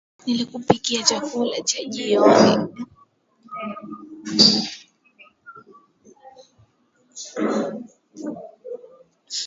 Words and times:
Nilikupikia 0.25 1.03
chakula 1.03 1.61
cha 1.61 1.83
jioni 1.83 2.69